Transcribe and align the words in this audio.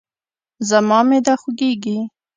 زما 0.69 0.99
معده 1.09 1.33
خوږیږي 1.41 1.97